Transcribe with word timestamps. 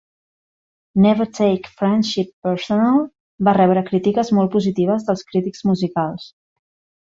"Never 1.05 1.27
Take 1.39 1.67
Friendship 1.81 2.31
Personal" 2.47 2.97
va 3.49 3.53
rebre 3.59 3.85
crítiques 3.91 4.33
molt 4.39 4.53
positives 4.57 5.07
dels 5.11 5.23
crítics 5.31 5.63
musicals. 5.73 6.27